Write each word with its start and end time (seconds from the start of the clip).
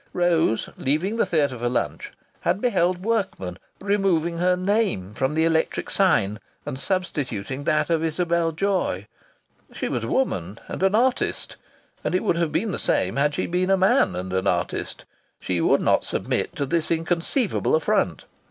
Rose, 0.13 0.67
leaving 0.77 1.17
the 1.17 1.27
theatre 1.27 1.59
for 1.59 1.69
lunch, 1.69 2.11
had 2.39 2.59
beheld 2.59 3.03
workmen 3.05 3.59
removing 3.79 4.39
her 4.39 4.55
name 4.57 5.13
from 5.13 5.35
the 5.35 5.45
electric 5.45 5.91
sign 5.91 6.39
and 6.65 6.79
substituting 6.79 7.65
that 7.65 7.91
of 7.91 8.03
Isabel 8.03 8.51
Joy! 8.51 9.05
She 9.71 9.87
was 9.87 10.03
a 10.03 10.07
woman 10.07 10.57
and 10.67 10.81
an 10.81 10.95
artist, 10.95 11.55
and 12.03 12.15
it 12.15 12.23
would 12.23 12.37
have 12.37 12.51
been 12.51 12.71
the 12.71 12.79
same 12.79 13.15
had 13.17 13.35
she 13.35 13.45
been 13.45 13.69
a 13.69 13.77
man 13.77 14.15
and 14.15 14.33
an 14.33 14.47
artist. 14.47 15.05
She 15.39 15.61
would 15.61 15.81
not 15.81 16.03
submit 16.03 16.55
to 16.55 16.65
this 16.65 16.89
inconceivable 16.89 17.75
affront. 17.75 18.25